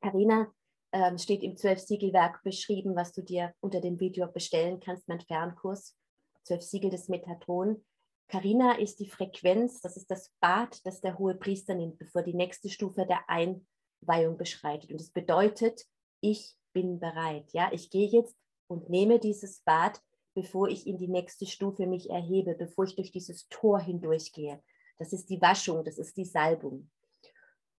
Karina 0.00 0.52
ähm, 0.92 1.18
steht 1.18 1.42
im 1.42 1.56
Zwölf-Siegel-Werk 1.56 2.42
beschrieben, 2.42 2.96
was 2.96 3.12
du 3.12 3.22
dir 3.22 3.54
unter 3.60 3.80
dem 3.80 4.00
Video 4.00 4.26
bestellen 4.28 4.80
kannst, 4.80 5.08
mein 5.08 5.20
Fernkurs, 5.20 5.96
Zwölf 6.44 6.62
Siegel 6.62 6.90
des 6.90 7.08
Metatron. 7.08 7.84
Karina 8.28 8.72
ist 8.78 8.98
die 8.98 9.08
Frequenz, 9.08 9.80
das 9.80 9.96
ist 9.96 10.10
das 10.10 10.32
Bad, 10.40 10.84
das 10.84 11.00
der 11.00 11.18
hohe 11.18 11.34
Priester 11.34 11.74
nimmt, 11.74 11.98
bevor 11.98 12.22
die 12.22 12.34
nächste 12.34 12.68
Stufe 12.68 13.06
der 13.06 13.20
Einweihung 13.28 14.36
beschreitet. 14.36 14.90
Und 14.90 15.00
es 15.00 15.10
bedeutet, 15.10 15.86
ich 16.20 16.56
bin 16.72 16.98
bereit. 16.98 17.52
Ja, 17.52 17.70
ich 17.72 17.90
gehe 17.90 18.08
jetzt 18.08 18.36
und 18.66 18.90
nehme 18.90 19.20
dieses 19.20 19.60
Bad, 19.60 20.00
bevor 20.34 20.68
ich 20.68 20.86
in 20.86 20.98
die 20.98 21.08
nächste 21.08 21.46
Stufe 21.46 21.86
mich 21.86 22.10
erhebe, 22.10 22.54
bevor 22.54 22.84
ich 22.84 22.96
durch 22.96 23.12
dieses 23.12 23.48
Tor 23.48 23.80
hindurchgehe. 23.80 24.62
Das 24.98 25.12
ist 25.12 25.30
die 25.30 25.40
Waschung, 25.40 25.84
das 25.84 25.98
ist 25.98 26.16
die 26.16 26.24
Salbung. 26.24 26.90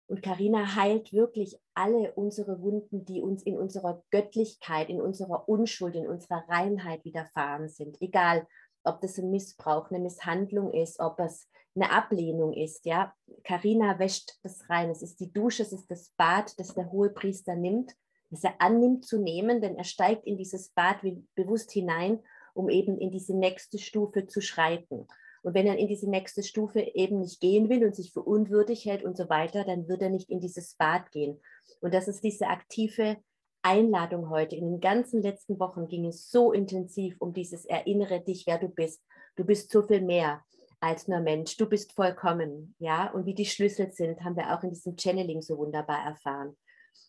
Und 0.07 0.21
Karina 0.21 0.75
heilt 0.75 1.11
wirklich 1.11 1.59
alle 1.73 2.13
unsere 2.13 2.61
Wunden, 2.61 3.03
die 3.03 3.21
uns 3.21 3.43
in 3.43 3.57
unserer 3.57 4.01
Göttlichkeit, 4.09 4.89
in 4.89 5.01
unserer 5.01 5.49
Unschuld, 5.49 5.95
in 5.95 6.07
unserer 6.07 6.47
Reinheit 6.47 7.03
widerfahren 7.03 7.67
sind. 7.67 8.01
Egal, 8.01 8.47
ob 8.87 9.01
das 9.01 9.17
ein 9.17 9.29
Missbrauch, 9.29 9.89
eine 9.89 9.99
Misshandlung 9.99 10.73
ist, 10.73 10.99
ob 10.99 11.19
es 11.19 11.47
eine 11.75 11.91
Ablehnung 11.91 12.53
ist. 12.53 12.85
Ja, 12.85 13.13
Karina 13.43 13.99
wäscht 13.99 14.39
das 14.43 14.67
rein. 14.69 14.89
Es 14.89 15.01
ist 15.01 15.19
die 15.19 15.31
Dusche, 15.31 15.63
es 15.63 15.73
ist 15.73 15.91
das 15.91 16.11
Bad, 16.17 16.59
das 16.59 16.73
der 16.73 16.91
hohe 16.91 17.09
Priester 17.09 17.55
nimmt 17.55 17.95
das 18.29 18.43
er 18.43 18.59
annimmt 18.59 19.05
zu 19.05 19.19
nehmen, 19.19 19.61
denn 19.61 19.77
er 19.77 19.83
steigt 19.83 20.25
in 20.25 20.37
dieses 20.37 20.69
Bad 20.69 20.97
bewusst 21.35 21.71
hinein, 21.71 22.19
um 22.53 22.69
eben 22.69 22.97
in 22.97 23.11
diese 23.11 23.35
nächste 23.35 23.77
Stufe 23.77 24.27
zu 24.27 24.41
schreiten. 24.41 25.07
Und 25.43 25.53
wenn 25.53 25.67
er 25.67 25.77
in 25.77 25.87
diese 25.87 26.09
nächste 26.09 26.43
Stufe 26.43 26.81
eben 26.81 27.19
nicht 27.19 27.39
gehen 27.39 27.69
will 27.69 27.85
und 27.85 27.95
sich 27.95 28.11
für 28.11 28.23
unwürdig 28.23 28.85
hält 28.85 29.03
und 29.03 29.15
so 29.15 29.29
weiter, 29.29 29.63
dann 29.63 29.87
wird 29.87 30.01
er 30.01 30.09
nicht 30.09 30.29
in 30.29 30.41
dieses 30.41 30.75
Bad 30.75 31.11
gehen. 31.11 31.39
Und 31.79 31.93
das 31.93 32.07
ist 32.07 32.23
diese 32.23 32.47
aktive 32.47 33.17
Einladung 33.67 34.29
heute. 34.29 34.55
In 34.55 34.65
den 34.65 34.79
ganzen 34.79 35.21
letzten 35.21 35.59
Wochen 35.59 35.89
ging 35.89 36.05
es 36.05 36.31
so 36.31 36.53
intensiv 36.53 37.17
um 37.19 37.33
dieses 37.33 37.65
Erinnere 37.65 38.21
dich, 38.21 38.47
wer 38.47 38.57
du 38.57 38.69
bist. 38.69 39.03
Du 39.35 39.43
bist 39.43 39.71
so 39.71 39.81
viel 39.81 39.99
mehr 39.99 40.41
als 40.79 41.09
nur 41.09 41.19
Mensch. 41.19 41.57
Du 41.57 41.67
bist 41.67 41.91
vollkommen, 41.91 42.75
ja. 42.79 43.11
Und 43.11 43.25
wie 43.25 43.33
die 43.33 43.45
Schlüssel 43.45 43.91
sind, 43.91 44.23
haben 44.23 44.37
wir 44.37 44.55
auch 44.55 44.63
in 44.63 44.69
diesem 44.69 44.95
Channeling 44.97 45.41
so 45.41 45.57
wunderbar 45.57 46.05
erfahren. 46.05 46.55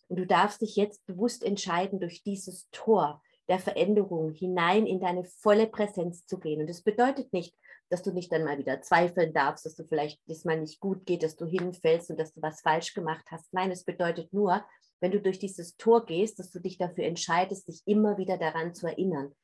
Und 0.09 0.19
du 0.19 0.27
darfst 0.27 0.61
dich 0.61 0.75
jetzt 0.75 1.07
bewusst 1.07 1.45
entscheiden, 1.45 2.01
durch 2.01 2.25
dieses 2.25 2.69
Tor 2.73 3.23
der 3.49 3.61
Veränderung 3.61 4.33
hinein 4.33 4.85
in 4.85 4.99
deine 4.99 5.23
volle 5.23 5.69
Präsenz 5.69 6.27
zu 6.27 6.41
gehen. 6.41 6.61
Und 6.61 6.69
das 6.69 6.83
bedeutet 6.83 7.33
nicht, 7.33 7.55
dass 7.89 8.03
du 8.03 8.13
nicht 8.13 8.33
dann 8.33 8.43
mal 8.43 8.59
wieder 8.59 8.83
zweifeln 8.83 9.33
darfst, 9.33 9.65
dass 9.65 9.77
du 9.77 9.85
vielleicht 9.85 10.21
diesmal 10.27 10.61
nicht 10.61 10.81
gut 10.81 11.07
geht, 11.07 11.23
dass 11.23 11.37
du 11.37 11.47
hinfällst 11.47 12.11
und 12.11 12.19
dass 12.19 12.33
du 12.33 12.43
was 12.43 12.63
falsch 12.63 12.95
gemacht 12.95 13.25
hast. 13.31 13.53
Nein, 13.53 13.71
es 13.71 13.85
bedeutet 13.85 14.33
nur, 14.33 14.65
wenn 15.01 15.13
du 15.13 15.21
durch 15.21 15.39
dieses 15.39 15.77
Tor 15.77 16.07
gehst, 16.07 16.39
dass 16.39 16.51
du 16.51 16.61
dich 16.61 16.79
dafür 16.79 17.05
entscheidest, 17.05 17.69
dich 17.69 17.83
immer 17.87 18.19
wieder 18.19 18.37
daran 18.37 18.75
zu 18.75 18.87
erinnern, 18.87 19.35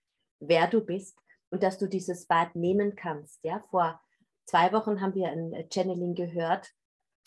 wer 0.41 0.67
du 0.67 0.81
bist 0.81 1.19
und 1.51 1.63
dass 1.63 1.79
du 1.79 1.89
dieses 1.89 2.27
Bad 2.27 2.55
nehmen 2.57 2.97
kannst. 2.97 3.43
Ja, 3.45 3.61
vor 3.71 4.01
zwei 4.47 4.73
Wochen 4.73 5.01
haben 5.01 5.15
wir 5.15 5.29
ein 5.29 5.69
Channeling 5.73 6.15
gehört. 6.15 6.71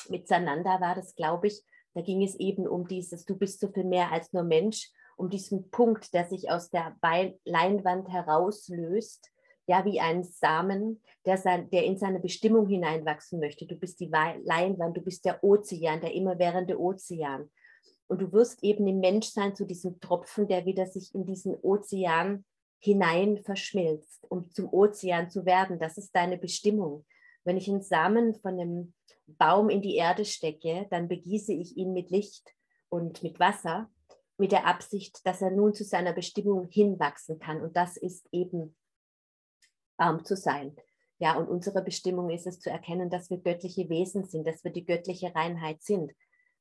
Mit 0.10 0.28
Sananda 0.28 0.82
war 0.82 0.96
das, 0.96 1.16
glaube 1.16 1.48
ich. 1.48 1.64
Da 1.94 2.02
ging 2.02 2.24
es 2.24 2.36
eben 2.36 2.68
um 2.68 2.88
dieses, 2.88 3.26
du 3.26 3.36
bist 3.36 3.60
so 3.60 3.70
viel 3.70 3.86
mehr 3.86 4.12
als 4.12 4.32
nur 4.34 4.44
Mensch, 4.44 4.92
um 5.16 5.30
diesen 5.30 5.72
Punkt, 5.72 6.14
der 6.14 6.26
sich 6.26 6.50
aus 6.52 6.70
der 6.70 6.96
Leinwand 7.46 8.10
herauslöst, 8.10 9.32
ja, 9.66 9.84
wie 9.84 10.00
ein 10.00 10.24
Samen, 10.24 11.02
der, 11.26 11.38
sein, 11.38 11.70
der 11.72 11.84
in 11.84 11.98
seine 11.98 12.20
Bestimmung 12.20 12.68
hineinwachsen 12.68 13.40
möchte. 13.40 13.66
Du 13.66 13.76
bist 13.76 14.00
die 14.00 14.10
Leinwand, 14.10 14.96
du 14.96 15.02
bist 15.02 15.26
der 15.26 15.44
Ozean, 15.44 16.00
der 16.00 16.14
immerwährende 16.14 16.80
Ozean. 16.80 17.50
Und 18.08 18.22
du 18.22 18.32
wirst 18.32 18.64
eben 18.64 18.88
im 18.88 19.00
Menschsein 19.00 19.56
zu 19.56 19.66
diesem 19.66 20.00
Tropfen, 20.00 20.48
der 20.48 20.66
wieder 20.66 20.86
sich 20.86 21.14
in 21.14 21.26
diesen 21.26 21.56
Ozean 21.56 22.46
hinein 22.80 23.38
verschmilzt, 23.44 24.26
um 24.30 24.50
zum 24.52 24.72
Ozean 24.72 25.30
zu 25.30 25.46
werden. 25.46 25.80
Das 25.80 25.98
ist 25.98 26.16
deine 26.16 26.38
Bestimmung. 26.38 27.06
Wenn 27.44 27.58
ich 27.58 27.68
einen 27.68 27.82
Samen 27.82 28.36
von 28.36 28.60
einem 28.60 28.94
Baum 29.26 29.70
in 29.70 29.82
die 29.82 29.96
Erde 29.96 30.26
stecke, 30.26 30.88
dann 30.90 31.08
begieße 31.08 31.54
ich 31.54 31.76
ihn 31.76 31.94
mit 31.94 32.10
Licht 32.10 32.54
und 32.90 33.24
mit 33.24 33.40
Wasser, 33.40 33.90
mit 34.38 34.52
der 34.52 34.68
Absicht, 34.68 35.26
dass 35.26 35.42
er 35.42 35.52
nun 35.52 35.74
zu 35.74 35.84
seiner 35.84 36.14
Bestimmung 36.14 36.68
hinwachsen 36.70 37.40
kann. 37.40 37.62
Und 37.62 37.76
das 37.76 37.98
ist 37.98 38.28
eben 38.32 38.76
Baum 39.98 40.24
zu 40.24 40.36
sein. 40.36 40.76
Ja, 41.20 41.36
und 41.36 41.50
unsere 41.50 41.82
Bestimmung 41.82 42.30
ist 42.30 42.46
es 42.46 42.60
zu 42.60 42.70
erkennen, 42.70 43.10
dass 43.10 43.30
wir 43.32 43.40
göttliche 43.40 43.90
Wesen 43.90 44.26
sind, 44.26 44.46
dass 44.46 44.64
wir 44.64 44.72
die 44.72 44.86
göttliche 44.86 45.34
Reinheit 45.34 45.82
sind. 45.82 46.12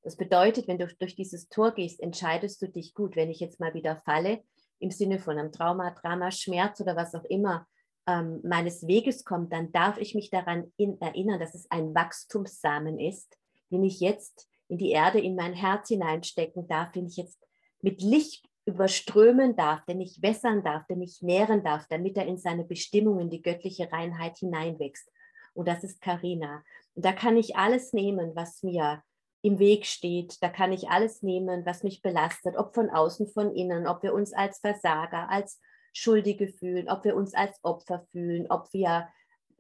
Das 0.07 0.15
bedeutet, 0.15 0.69
wenn 0.69 0.79
du 0.79 0.87
durch 0.87 1.17
dieses 1.17 1.49
Tor 1.49 1.73
gehst, 1.73 2.01
entscheidest 2.01 2.63
du 2.63 2.69
dich 2.69 2.95
gut. 2.95 3.17
Wenn 3.17 3.29
ich 3.29 3.41
jetzt 3.41 3.59
mal 3.59 3.75
wieder 3.75 3.97
falle, 3.97 4.41
im 4.79 4.93
Sinne 4.93 5.19
von 5.19 5.37
einem 5.37 5.51
Trauma, 5.51 5.91
Drama, 6.01 6.31
Schmerz 6.31 6.81
oder 6.81 6.95
was 6.95 7.13
auch 7.17 7.25
immer 7.25 7.67
ähm, 8.07 8.41
meines 8.45 8.87
Weges 8.87 9.25
kommt, 9.25 9.53
dann 9.53 9.73
darf 9.73 9.99
ich 9.99 10.15
mich 10.15 10.31
daran 10.31 10.73
in, 10.77 11.01
erinnern, 11.01 11.41
dass 11.41 11.57
es 11.57 11.69
ein 11.73 11.93
Wachstumssamen 11.93 13.01
ist, 13.01 13.37
den 13.73 13.83
ich 13.83 13.99
jetzt 13.99 14.49
in 14.69 14.79
die 14.79 14.93
Erde, 14.93 15.19
in 15.19 15.35
mein 15.35 15.55
Herz 15.55 15.89
hineinstecken 15.89 16.69
darf, 16.69 16.93
den 16.93 17.09
ich 17.09 17.17
jetzt 17.17 17.45
mit 17.83 18.01
Licht 18.01 18.49
überströmen 18.65 19.57
darf, 19.57 19.85
den 19.87 20.01
ich 20.01 20.23
wässern 20.23 20.63
darf, 20.63 20.87
den 20.87 21.03
ich 21.03 21.21
nähren 21.21 21.65
darf, 21.65 21.89
damit 21.89 22.17
er 22.17 22.27
in 22.27 22.39
seine 22.39 22.63
Bestimmung, 22.63 23.19
in 23.19 23.31
die 23.31 23.43
göttliche 23.43 23.91
Reinheit 23.91 24.39
hineinwächst. 24.39 25.11
Und 25.53 25.67
das 25.67 25.83
ist 25.83 26.01
Karina. 26.01 26.63
Und 26.95 27.05
da 27.05 27.13
kann 27.13 27.37
ich 27.37 27.57
alles 27.57 27.93
nehmen, 27.93 28.37
was 28.37 28.63
mir 28.63 29.03
im 29.47 29.61
Weg 29.61 29.87
steht. 29.87 30.43
Da 30.43 30.49
kann 30.49 30.73
ich 30.73 30.89
alles 30.89 31.23
nehmen, 31.23 31.65
was 31.65 31.85
mich 31.85 32.03
belastet, 32.03 32.57
ob 32.57 32.75
von 32.75 32.91
außen, 32.91 33.29
von 33.29 33.55
innen, 33.55 33.87
ob 33.87 34.03
wir 34.03 34.13
uns 34.13 34.33
als 34.33 34.59
Versager, 34.59 35.31
als 35.31 35.61
Schuldige 35.93 36.49
fühlen, 36.49 36.89
ob 36.91 37.05
wir 37.05 37.15
uns 37.15 37.33
als 37.33 37.57
Opfer 37.63 38.05
fühlen, 38.11 38.51
ob 38.51 38.73
wir 38.73 39.09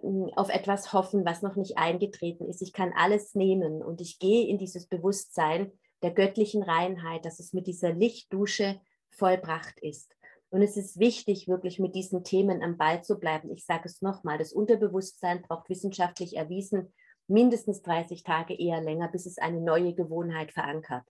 hm, 0.00 0.32
auf 0.34 0.48
etwas 0.48 0.92
hoffen, 0.92 1.24
was 1.24 1.40
noch 1.42 1.54
nicht 1.54 1.78
eingetreten 1.78 2.48
ist. 2.48 2.62
Ich 2.62 2.72
kann 2.72 2.92
alles 2.96 3.36
nehmen 3.36 3.80
und 3.80 4.00
ich 4.00 4.18
gehe 4.18 4.48
in 4.48 4.58
dieses 4.58 4.88
Bewusstsein 4.88 5.70
der 6.02 6.10
göttlichen 6.10 6.64
Reinheit, 6.64 7.24
dass 7.24 7.38
es 7.38 7.52
mit 7.52 7.68
dieser 7.68 7.92
Lichtdusche 7.92 8.80
vollbracht 9.10 9.78
ist. 9.80 10.16
Und 10.50 10.62
es 10.62 10.76
ist 10.76 10.98
wichtig, 10.98 11.46
wirklich 11.46 11.78
mit 11.78 11.94
diesen 11.94 12.24
Themen 12.24 12.60
am 12.62 12.76
Ball 12.76 13.04
zu 13.04 13.20
bleiben. 13.20 13.50
Ich 13.52 13.64
sage 13.64 13.84
es 13.84 14.02
nochmal, 14.02 14.36
das 14.36 14.52
Unterbewusstsein 14.52 15.42
braucht 15.42 15.70
wissenschaftlich 15.70 16.36
erwiesen 16.36 16.92
mindestens 17.28 17.82
30 17.82 18.22
Tage, 18.22 18.54
eher 18.54 18.80
länger, 18.80 19.08
bis 19.08 19.26
es 19.26 19.38
eine 19.38 19.60
neue 19.60 19.94
Gewohnheit 19.94 20.52
verankert. 20.52 21.04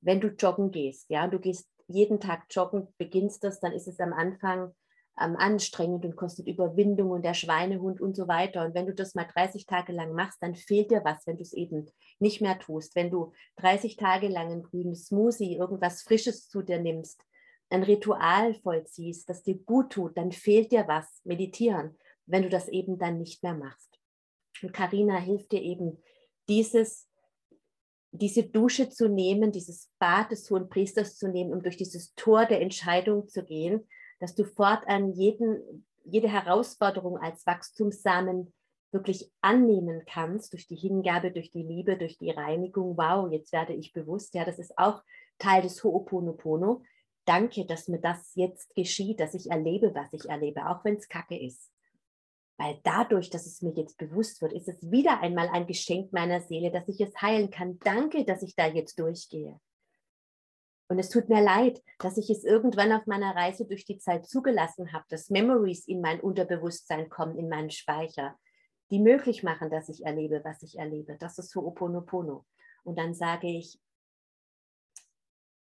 Wenn 0.00 0.20
du 0.20 0.28
joggen 0.28 0.70
gehst, 0.70 1.08
ja, 1.10 1.26
du 1.26 1.38
gehst 1.38 1.68
jeden 1.88 2.20
Tag 2.20 2.44
joggen, 2.50 2.88
beginnst 2.98 3.44
das, 3.44 3.60
dann 3.60 3.72
ist 3.72 3.88
es 3.88 4.00
am 4.00 4.12
Anfang 4.12 4.74
ähm, 5.20 5.36
anstrengend 5.36 6.04
und 6.04 6.16
kostet 6.16 6.46
Überwindung 6.46 7.10
und 7.10 7.24
der 7.24 7.34
Schweinehund 7.34 8.00
und 8.00 8.14
so 8.14 8.28
weiter. 8.28 8.64
Und 8.64 8.74
wenn 8.74 8.86
du 8.86 8.94
das 8.94 9.14
mal 9.14 9.24
30 9.24 9.66
Tage 9.66 9.92
lang 9.92 10.12
machst, 10.12 10.42
dann 10.42 10.54
fehlt 10.54 10.90
dir 10.90 11.02
was, 11.04 11.26
wenn 11.26 11.36
du 11.36 11.42
es 11.42 11.52
eben 11.52 11.90
nicht 12.18 12.40
mehr 12.40 12.58
tust. 12.58 12.94
Wenn 12.94 13.10
du 13.10 13.32
30 13.56 13.96
Tage 13.96 14.28
lang 14.28 14.52
ein 14.52 14.62
grünes 14.62 15.06
Smoothie, 15.06 15.56
irgendwas 15.56 16.02
Frisches 16.02 16.48
zu 16.48 16.62
dir 16.62 16.78
nimmst, 16.78 17.22
ein 17.70 17.82
Ritual 17.82 18.54
vollziehst, 18.54 19.28
das 19.28 19.42
dir 19.42 19.58
gut 19.58 19.92
tut, 19.92 20.16
dann 20.16 20.32
fehlt 20.32 20.70
dir 20.70 20.86
was, 20.86 21.20
meditieren, 21.24 21.96
wenn 22.26 22.42
du 22.42 22.48
das 22.48 22.68
eben 22.68 22.98
dann 22.98 23.18
nicht 23.18 23.42
mehr 23.42 23.54
machst. 23.54 23.98
Und 24.62 24.72
Karina 24.72 25.18
hilft 25.18 25.52
dir 25.52 25.62
eben, 25.62 25.98
dieses, 26.48 27.08
diese 28.12 28.44
Dusche 28.44 28.88
zu 28.88 29.08
nehmen, 29.08 29.52
dieses 29.52 29.90
Bad 29.98 30.30
des 30.30 30.50
Hohen 30.50 30.68
Priesters 30.68 31.16
zu 31.16 31.28
nehmen, 31.28 31.52
um 31.52 31.62
durch 31.62 31.76
dieses 31.76 32.14
Tor 32.14 32.46
der 32.46 32.60
Entscheidung 32.60 33.28
zu 33.28 33.44
gehen, 33.44 33.86
dass 34.20 34.34
du 34.34 34.44
fortan 34.44 35.12
jeden, 35.12 35.86
jede 36.04 36.28
Herausforderung 36.28 37.18
als 37.18 37.46
Wachstumssamen 37.46 38.52
wirklich 38.92 39.30
annehmen 39.40 40.02
kannst, 40.06 40.52
durch 40.52 40.66
die 40.66 40.76
Hingabe, 40.76 41.30
durch 41.30 41.50
die 41.50 41.62
Liebe, 41.62 41.98
durch 41.98 42.16
die 42.18 42.30
Reinigung. 42.30 42.96
Wow, 42.96 43.30
jetzt 43.30 43.52
werde 43.52 43.74
ich 43.74 43.92
bewusst, 43.92 44.34
ja, 44.34 44.44
das 44.44 44.58
ist 44.58 44.78
auch 44.78 45.02
Teil 45.38 45.62
des 45.62 45.82
Ho'oponopono. 45.82 46.82
Danke, 47.26 47.66
dass 47.66 47.88
mir 47.88 48.00
das 48.00 48.32
jetzt 48.36 48.74
geschieht, 48.74 49.20
dass 49.20 49.34
ich 49.34 49.50
erlebe, 49.50 49.94
was 49.94 50.12
ich 50.12 50.30
erlebe, 50.30 50.68
auch 50.68 50.84
wenn 50.84 50.96
es 50.96 51.08
kacke 51.08 51.38
ist. 51.38 51.70
Weil 52.58 52.80
dadurch, 52.84 53.28
dass 53.28 53.46
es 53.46 53.60
mir 53.60 53.72
jetzt 53.74 53.98
bewusst 53.98 54.40
wird, 54.40 54.52
ist 54.52 54.68
es 54.68 54.90
wieder 54.90 55.20
einmal 55.20 55.48
ein 55.48 55.66
Geschenk 55.66 56.12
meiner 56.12 56.40
Seele, 56.40 56.70
dass 56.70 56.88
ich 56.88 57.00
es 57.00 57.14
heilen 57.20 57.50
kann. 57.50 57.78
Danke, 57.80 58.24
dass 58.24 58.42
ich 58.42 58.54
da 58.54 58.66
jetzt 58.66 58.98
durchgehe. 58.98 59.60
Und 60.88 60.98
es 60.98 61.10
tut 61.10 61.28
mir 61.28 61.42
leid, 61.42 61.82
dass 61.98 62.16
ich 62.16 62.30
es 62.30 62.44
irgendwann 62.44 62.92
auf 62.92 63.06
meiner 63.06 63.34
Reise 63.34 63.66
durch 63.66 63.84
die 63.84 63.98
Zeit 63.98 64.26
zugelassen 64.26 64.92
habe, 64.92 65.04
dass 65.08 65.30
Memories 65.30 65.86
in 65.86 66.00
mein 66.00 66.20
Unterbewusstsein 66.20 67.08
kommen, 67.10 67.36
in 67.36 67.48
meinen 67.48 67.70
Speicher, 67.70 68.38
die 68.90 69.00
möglich 69.00 69.42
machen, 69.42 69.68
dass 69.68 69.88
ich 69.88 70.06
erlebe, 70.06 70.42
was 70.44 70.62
ich 70.62 70.78
erlebe. 70.78 71.16
Das 71.18 71.38
ist 71.38 71.50
so 71.50 71.66
Oponopono. 71.66 72.46
Und 72.84 72.98
dann 72.98 73.14
sage 73.14 73.48
ich, 73.48 73.80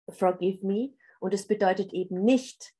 forgive 0.07 0.65
me. 0.65 0.93
Und 1.19 1.33
es 1.33 1.47
bedeutet 1.47 1.91
eben 1.91 2.23
nicht, 2.23 2.73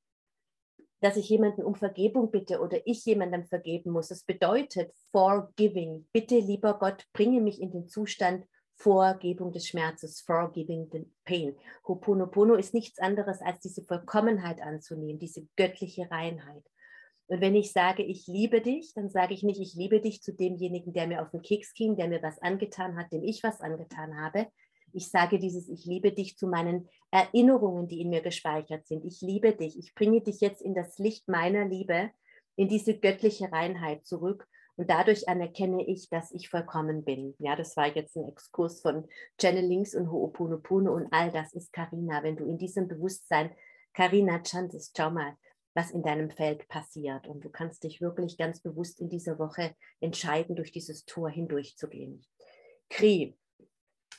dass 1.01 1.17
ich 1.17 1.29
jemanden 1.29 1.63
um 1.63 1.75
Vergebung 1.75 2.31
bitte 2.31 2.59
oder 2.59 2.79
ich 2.85 3.05
jemandem 3.05 3.45
vergeben 3.45 3.91
muss. 3.91 4.11
Es 4.11 4.23
bedeutet 4.23 4.91
forgiving. 5.11 6.07
Bitte, 6.11 6.39
lieber 6.39 6.77
Gott, 6.77 7.05
bringe 7.13 7.41
mich 7.41 7.61
in 7.61 7.71
den 7.71 7.87
Zustand 7.87 8.45
Vorgebung 8.75 9.51
des 9.51 9.67
Schmerzes, 9.67 10.21
forgiving 10.21 10.87
the 10.91 11.05
pain. 11.25 11.55
Ho'oponopono 11.85 12.55
ist 12.55 12.73
nichts 12.73 12.99
anderes 12.99 13.41
als 13.41 13.59
diese 13.59 13.83
Vollkommenheit 13.83 14.61
anzunehmen, 14.61 15.19
diese 15.19 15.45
göttliche 15.57 16.09
Reinheit. 16.09 16.63
Und 17.27 17.41
wenn 17.41 17.55
ich 17.55 17.71
sage, 17.73 18.03
ich 18.03 18.25
liebe 18.27 18.61
dich, 18.61 18.93
dann 18.95 19.09
sage 19.09 19.33
ich 19.33 19.43
nicht, 19.43 19.59
ich 19.59 19.75
liebe 19.75 19.99
dich 19.99 20.23
zu 20.23 20.33
demjenigen, 20.33 20.93
der 20.93 21.07
mir 21.07 21.21
auf 21.21 21.29
den 21.29 21.41
Keks 21.41 21.73
ging, 21.73 21.95
der 21.95 22.07
mir 22.07 22.23
was 22.23 22.41
angetan 22.41 22.97
hat, 22.97 23.11
dem 23.11 23.23
ich 23.23 23.43
was 23.43 23.61
angetan 23.61 24.19
habe. 24.19 24.47
Ich 24.93 25.09
sage 25.09 25.39
dieses, 25.39 25.69
ich 25.69 25.85
liebe 25.85 26.11
dich 26.11 26.37
zu 26.37 26.47
meinen 26.47 26.89
Erinnerungen, 27.11 27.87
die 27.87 28.01
in 28.01 28.09
mir 28.09 28.21
gespeichert 28.21 28.87
sind. 28.87 29.05
Ich 29.05 29.21
liebe 29.21 29.53
dich. 29.53 29.77
Ich 29.77 29.93
bringe 29.95 30.21
dich 30.21 30.41
jetzt 30.41 30.61
in 30.61 30.73
das 30.73 30.97
Licht 30.97 31.27
meiner 31.27 31.65
Liebe, 31.65 32.11
in 32.55 32.67
diese 32.67 32.97
göttliche 32.97 33.51
Reinheit 33.51 34.05
zurück. 34.05 34.47
Und 34.75 34.89
dadurch 34.89 35.27
anerkenne 35.27 35.85
ich, 35.85 36.09
dass 36.09 36.31
ich 36.31 36.49
vollkommen 36.49 37.03
bin. 37.03 37.35
Ja, 37.39 37.55
das 37.55 37.75
war 37.75 37.93
jetzt 37.93 38.15
ein 38.15 38.29
Exkurs 38.29 38.81
von 38.81 39.07
Channelings 39.37 39.93
und 39.93 40.07
Ho'oponopono 40.07 40.91
und 40.91 41.07
all 41.11 41.31
das 41.31 41.53
ist 41.53 41.73
Karina. 41.73 42.23
Wenn 42.23 42.37
du 42.37 42.45
in 42.45 42.57
diesem 42.57 42.87
Bewusstsein 42.87 43.51
Karina 43.93 44.41
chantest, 44.41 44.95
schau 44.95 45.11
mal, 45.11 45.35
was 45.73 45.91
in 45.91 46.01
deinem 46.01 46.29
Feld 46.29 46.67
passiert. 46.67 47.27
Und 47.27 47.43
du 47.43 47.49
kannst 47.49 47.83
dich 47.83 47.99
wirklich 48.01 48.37
ganz 48.37 48.61
bewusst 48.61 49.01
in 49.01 49.09
dieser 49.09 49.37
Woche 49.37 49.75
entscheiden, 49.99 50.55
durch 50.55 50.71
dieses 50.71 51.05
Tor 51.05 51.29
hindurchzugehen. 51.29 52.25
Kri 52.89 53.37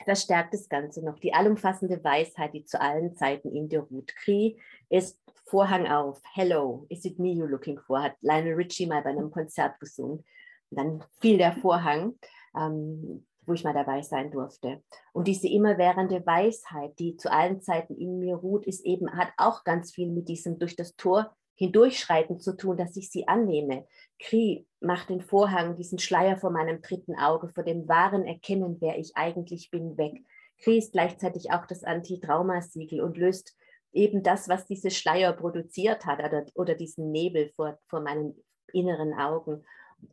verstärkt 0.05 0.55
das 0.55 0.69
Ganze 0.69 1.05
noch. 1.05 1.19
Die 1.19 1.35
allumfassende 1.35 2.03
Weisheit, 2.03 2.55
die 2.55 2.65
zu 2.65 2.81
allen 2.81 3.15
Zeiten 3.15 3.55
in 3.55 3.69
dir 3.69 3.81
ruht. 3.81 4.15
Kri 4.17 4.59
ist 4.89 5.19
Vorhang 5.45 5.87
auf. 5.87 6.23
Hello, 6.35 6.87
is 6.89 7.05
it 7.05 7.19
me 7.19 7.31
you're 7.31 7.49
looking 7.49 7.79
for? 7.79 8.03
Hat 8.03 8.15
Lionel 8.21 8.55
Richie 8.55 8.87
mal 8.87 9.03
bei 9.03 9.11
einem 9.11 9.31
Konzert 9.31 9.81
gesungen. 9.81 10.25
Und 10.71 10.79
dann 10.79 11.05
fiel 11.21 11.39
der 11.39 11.53
Vorhang. 11.53 12.15
Ähm, 12.57 13.27
wo 13.47 13.55
ich 13.55 13.65
mal 13.65 13.75
dabei 13.75 14.03
sein 14.03 14.31
durfte. 14.31 14.83
Und 15.13 15.27
diese 15.27 15.49
immerwährende 15.49 16.25
Weisheit, 16.25 16.99
die 16.99 17.17
zu 17.17 17.33
allen 17.33 17.61
Zeiten 17.61 17.97
in 17.97 18.19
mir 18.19 18.37
ruht, 18.37 18.67
ist 18.67 18.85
eben, 18.85 19.11
hat 19.13 19.33
auch 19.37 19.65
ganz 19.65 19.93
viel 19.93 20.09
mit 20.11 20.29
diesem 20.29 20.59
durch 20.59 20.77
das 20.77 20.95
Tor 20.97 21.35
Hindurchschreiten 21.61 22.41
zu 22.41 22.57
tun, 22.57 22.79
dass 22.79 22.97
ich 22.97 23.11
sie 23.11 23.29
annehme. 23.29 23.87
Kri 24.19 24.67
macht 24.81 25.11
den 25.11 25.21
Vorhang, 25.21 25.77
diesen 25.77 25.99
Schleier 25.99 26.39
vor 26.39 26.51
meinem 26.51 26.81
dritten 26.81 27.15
Auge, 27.17 27.51
vor 27.51 27.65
dem 27.65 27.87
wahren 27.87 28.25
Erkennen, 28.25 28.79
wer 28.81 28.99
ich 28.99 29.15
eigentlich 29.15 29.71
bin, 29.71 29.99
weg. 29.99 30.25
Kri 30.63 30.79
ist 30.79 30.93
gleichzeitig 30.93 31.53
auch 31.53 31.67
das 31.67 31.85
Anti-Traumasiegel 31.85 33.03
und 33.03 33.19
löst 33.19 33.59
eben 33.93 34.23
das, 34.23 34.49
was 34.49 34.65
diese 34.65 34.91
Schleier 34.91 35.35
produziert 35.35 36.07
hat 36.07 36.21
oder, 36.21 36.47
oder 36.55 36.75
diesen 36.75 37.11
Nebel 37.11 37.51
vor, 37.55 37.79
vor 37.89 38.01
meinen 38.01 38.43
inneren 38.73 39.13
Augen. 39.13 39.63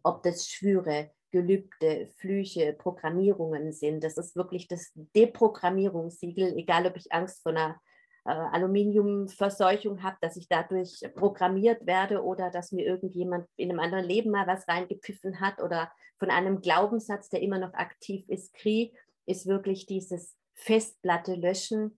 Ob 0.04 0.24
das 0.24 0.50
Schwüre, 0.50 1.12
Gelübde, 1.32 2.10
Flüche, 2.18 2.74
Programmierungen 2.74 3.72
sind. 3.72 4.04
Das 4.04 4.18
ist 4.18 4.36
wirklich 4.36 4.68
das 4.68 4.92
Deprogrammierungssiegel, 4.96 6.58
egal 6.58 6.88
ob 6.88 6.98
ich 6.98 7.14
Angst 7.14 7.42
vor 7.42 7.54
einer 7.54 7.80
äh, 8.28 8.32
Aluminiumverseuchung 8.32 10.04
habe, 10.04 10.18
dass 10.20 10.36
ich 10.36 10.50
dadurch 10.50 11.02
programmiert 11.16 11.86
werde 11.86 12.22
oder 12.24 12.52
dass 12.52 12.74
mir 12.74 12.86
irgendjemand 12.86 13.48
in 13.56 13.70
einem 13.70 13.80
anderen 13.80 14.04
Leben 14.04 14.32
mal 14.32 14.46
was 14.46 14.68
reingepfiffen 14.68 15.40
hat 15.40 15.62
oder 15.62 15.90
von 16.20 16.30
einem 16.30 16.62
Glaubenssatz, 16.62 17.30
der 17.30 17.42
immer 17.42 17.58
noch 17.58 17.74
aktiv 17.74 18.26
ist. 18.28 18.54
Kri 18.54 18.94
ist 19.26 19.48
wirklich 19.48 19.86
dieses 19.86 20.36
Festplatte 20.54 21.36
löschen, 21.36 21.98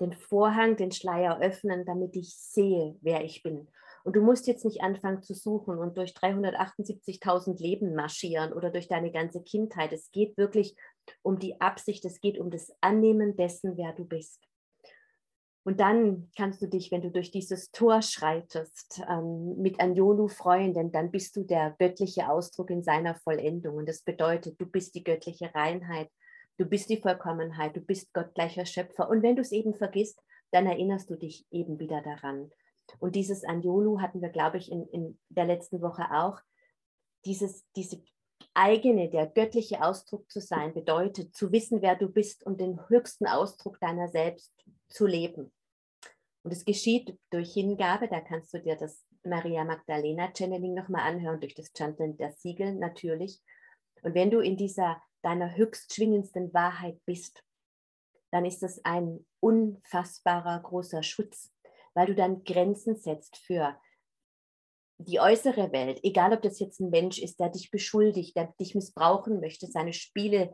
den 0.00 0.12
Vorhang, 0.12 0.76
den 0.76 0.92
Schleier 0.92 1.40
öffnen, 1.40 1.84
damit 1.86 2.14
ich 2.14 2.36
sehe, 2.36 2.96
wer 3.00 3.24
ich 3.24 3.42
bin. 3.42 3.68
Und 4.04 4.16
du 4.16 4.22
musst 4.22 4.46
jetzt 4.46 4.64
nicht 4.64 4.82
anfangen 4.82 5.22
zu 5.22 5.34
suchen 5.34 5.78
und 5.78 5.96
durch 5.96 6.12
378.000 6.12 7.60
Leben 7.60 7.94
marschieren 7.94 8.52
oder 8.52 8.70
durch 8.70 8.88
deine 8.88 9.12
ganze 9.12 9.42
Kindheit. 9.42 9.92
Es 9.92 10.10
geht 10.10 10.36
wirklich 10.36 10.76
um 11.22 11.38
die 11.38 11.60
Absicht, 11.60 12.04
es 12.04 12.20
geht 12.20 12.38
um 12.38 12.50
das 12.50 12.70
Annehmen 12.80 13.36
dessen, 13.36 13.76
wer 13.76 13.92
du 13.92 14.04
bist. 14.04 14.49
Und 15.62 15.80
dann 15.80 16.30
kannst 16.36 16.62
du 16.62 16.66
dich, 16.66 16.90
wenn 16.90 17.02
du 17.02 17.10
durch 17.10 17.30
dieses 17.30 17.70
Tor 17.70 18.00
schreitest, 18.00 19.02
ähm, 19.08 19.56
mit 19.58 19.78
Anjolu 19.78 20.28
freuen, 20.28 20.72
denn 20.72 20.90
dann 20.90 21.10
bist 21.10 21.36
du 21.36 21.44
der 21.44 21.76
göttliche 21.78 22.30
Ausdruck 22.30 22.70
in 22.70 22.82
seiner 22.82 23.14
Vollendung. 23.16 23.76
Und 23.76 23.88
das 23.88 24.02
bedeutet, 24.02 24.58
du 24.58 24.66
bist 24.66 24.94
die 24.94 25.04
göttliche 25.04 25.54
Reinheit, 25.54 26.08
du 26.56 26.64
bist 26.64 26.88
die 26.88 26.96
Vollkommenheit, 26.96 27.76
du 27.76 27.80
bist 27.80 28.12
gottgleicher 28.14 28.64
Schöpfer. 28.64 29.10
Und 29.10 29.22
wenn 29.22 29.36
du 29.36 29.42
es 29.42 29.52
eben 29.52 29.74
vergisst, 29.74 30.18
dann 30.50 30.66
erinnerst 30.66 31.10
du 31.10 31.16
dich 31.16 31.46
eben 31.50 31.78
wieder 31.78 32.00
daran. 32.00 32.50
Und 32.98 33.14
dieses 33.14 33.44
Anjolu 33.44 34.00
hatten 34.00 34.22
wir, 34.22 34.30
glaube 34.30 34.56
ich, 34.56 34.72
in, 34.72 34.86
in 34.88 35.18
der 35.28 35.44
letzten 35.44 35.82
Woche 35.82 36.10
auch. 36.10 36.40
Dieses, 37.26 37.64
diese 37.76 38.02
eigene, 38.60 39.08
der 39.08 39.26
göttliche 39.26 39.82
Ausdruck 39.82 40.30
zu 40.30 40.40
sein, 40.40 40.74
bedeutet 40.74 41.34
zu 41.34 41.50
wissen, 41.50 41.80
wer 41.80 41.96
du 41.96 42.08
bist 42.08 42.44
und 42.44 42.60
den 42.60 42.78
höchsten 42.88 43.26
Ausdruck 43.26 43.80
deiner 43.80 44.08
selbst 44.08 44.52
zu 44.90 45.06
leben. 45.06 45.50
Und 46.42 46.52
es 46.52 46.64
geschieht 46.64 47.18
durch 47.30 47.54
Hingabe, 47.54 48.08
da 48.08 48.20
kannst 48.20 48.52
du 48.52 48.60
dir 48.60 48.76
das 48.76 49.02
Maria 49.24 49.64
Magdalena 49.64 50.30
Channeling 50.36 50.74
nochmal 50.74 51.10
anhören, 51.10 51.40
durch 51.40 51.54
das 51.54 51.72
Chanteln 51.76 52.18
der 52.18 52.32
Siegel 52.32 52.74
natürlich. 52.74 53.40
Und 54.02 54.14
wenn 54.14 54.30
du 54.30 54.40
in 54.40 54.56
dieser 54.56 55.02
deiner 55.22 55.56
höchst 55.56 55.94
schwingendsten 55.94 56.52
Wahrheit 56.52 56.98
bist, 57.06 57.42
dann 58.30 58.44
ist 58.44 58.62
das 58.62 58.84
ein 58.84 59.26
unfassbarer 59.40 60.60
großer 60.60 61.02
Schutz, 61.02 61.50
weil 61.94 62.06
du 62.06 62.14
dann 62.14 62.44
Grenzen 62.44 62.96
setzt 62.96 63.38
für 63.38 63.74
die 65.06 65.20
äußere 65.20 65.72
Welt, 65.72 66.00
egal 66.02 66.32
ob 66.32 66.42
das 66.42 66.60
jetzt 66.60 66.80
ein 66.80 66.90
Mensch 66.90 67.18
ist, 67.18 67.40
der 67.40 67.48
dich 67.48 67.70
beschuldigt, 67.70 68.36
der 68.36 68.52
dich 68.60 68.74
missbrauchen 68.74 69.40
möchte, 69.40 69.66
seine 69.66 69.92
Spiele 69.92 70.52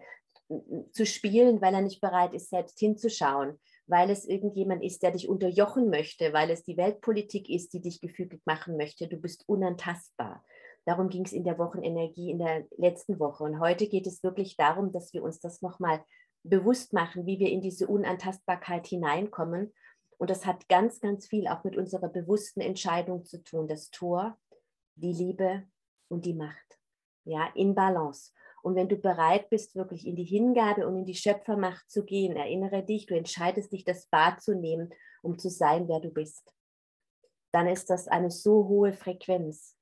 zu 0.92 1.04
spielen, 1.04 1.60
weil 1.60 1.74
er 1.74 1.82
nicht 1.82 2.00
bereit 2.00 2.32
ist, 2.32 2.50
selbst 2.50 2.78
hinzuschauen, 2.78 3.58
weil 3.86 4.10
es 4.10 4.24
irgendjemand 4.24 4.84
ist, 4.84 5.02
der 5.02 5.10
dich 5.10 5.28
unterjochen 5.28 5.90
möchte, 5.90 6.32
weil 6.32 6.50
es 6.50 6.62
die 6.62 6.76
Weltpolitik 6.76 7.50
ist, 7.50 7.72
die 7.72 7.80
dich 7.80 8.00
gefügig 8.00 8.40
machen 8.44 8.76
möchte. 8.76 9.08
Du 9.08 9.16
bist 9.16 9.44
unantastbar. 9.48 10.44
Darum 10.84 11.08
ging 11.08 11.24
es 11.24 11.32
in 11.32 11.42
der 11.42 11.58
Wochenenergie 11.58 12.30
in 12.30 12.38
der 12.38 12.64
letzten 12.76 13.18
Woche. 13.18 13.42
Und 13.42 13.58
heute 13.58 13.88
geht 13.88 14.06
es 14.06 14.22
wirklich 14.22 14.56
darum, 14.56 14.92
dass 14.92 15.12
wir 15.12 15.24
uns 15.24 15.40
das 15.40 15.60
nochmal 15.62 16.04
bewusst 16.44 16.92
machen, 16.92 17.26
wie 17.26 17.40
wir 17.40 17.50
in 17.50 17.60
diese 17.60 17.88
Unantastbarkeit 17.88 18.86
hineinkommen 18.86 19.72
und 20.18 20.30
das 20.30 20.46
hat 20.46 20.68
ganz, 20.68 21.00
ganz 21.00 21.26
viel 21.26 21.46
auch 21.46 21.64
mit 21.64 21.76
unserer 21.76 22.08
bewussten 22.08 22.60
Entscheidung 22.60 23.24
zu 23.24 23.42
tun. 23.42 23.68
Das 23.68 23.90
Tor, 23.90 24.38
die 24.94 25.12
Liebe 25.12 25.64
und 26.08 26.24
die 26.24 26.34
Macht. 26.34 26.78
Ja, 27.24 27.48
in 27.54 27.74
Balance. 27.74 28.32
Und 28.62 28.74
wenn 28.74 28.88
du 28.88 28.96
bereit 28.96 29.50
bist, 29.50 29.76
wirklich 29.76 30.06
in 30.06 30.16
die 30.16 30.24
Hingabe 30.24 30.86
und 30.86 30.96
in 30.96 31.04
die 31.04 31.14
Schöpfermacht 31.14 31.88
zu 31.90 32.04
gehen, 32.04 32.36
erinnere 32.36 32.82
dich, 32.82 33.06
du 33.06 33.14
entscheidest 33.14 33.72
dich, 33.72 33.84
das 33.84 34.06
Bad 34.06 34.40
zu 34.40 34.54
nehmen, 34.54 34.90
um 35.22 35.38
zu 35.38 35.50
sein, 35.50 35.86
wer 35.88 36.00
du 36.00 36.10
bist. 36.10 36.52
Dann 37.52 37.68
ist 37.68 37.90
das 37.90 38.08
eine 38.08 38.30
so 38.30 38.66
hohe 38.68 38.92
Frequenz. 38.92 39.76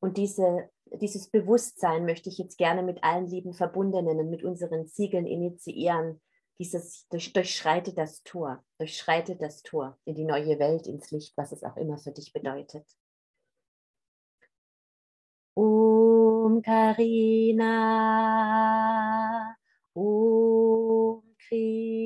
Und 0.00 0.16
diese, 0.16 0.68
dieses 0.86 1.28
Bewusstsein 1.28 2.04
möchte 2.04 2.28
ich 2.28 2.38
jetzt 2.38 2.58
gerne 2.58 2.82
mit 2.82 3.02
allen 3.04 3.26
lieben 3.26 3.54
Verbundenen 3.54 4.18
und 4.18 4.30
mit 4.30 4.42
unseren 4.42 4.86
Siegeln 4.86 5.26
initiieren, 5.26 6.20
dieses 6.58 7.06
durch, 7.08 7.32
durchschreite 7.32 7.92
das 7.92 8.22
Tor, 8.22 8.64
durchschreite 8.78 9.36
das 9.36 9.62
Tor 9.62 9.98
in 10.04 10.14
die 10.14 10.24
neue 10.24 10.58
Welt, 10.58 10.86
ins 10.86 11.10
Licht, 11.10 11.36
was 11.36 11.52
es 11.52 11.62
auch 11.62 11.76
immer 11.76 11.98
für 11.98 12.12
dich 12.12 12.32
bedeutet. 12.32 12.86
Om 15.54 16.62
Karina, 16.62 17.66
Om 19.94 21.22
Kri, 21.38 22.05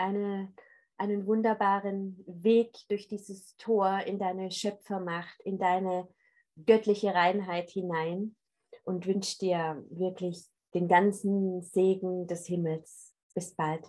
eine, 0.00 0.52
einen 0.96 1.26
wunderbaren 1.26 2.24
Weg 2.26 2.74
durch 2.88 3.08
dieses 3.08 3.56
Tor 3.56 4.00
in 4.06 4.18
deine 4.18 4.50
Schöpfermacht, 4.50 5.38
in 5.44 5.58
deine 5.58 6.08
göttliche 6.66 7.14
Reinheit 7.14 7.70
hinein 7.70 8.34
und 8.84 9.06
wünsche 9.06 9.38
dir 9.38 9.82
wirklich 9.90 10.46
den 10.74 10.88
ganzen 10.88 11.62
Segen 11.62 12.26
des 12.26 12.46
Himmels. 12.46 13.14
Bis 13.34 13.54
bald. 13.54 13.86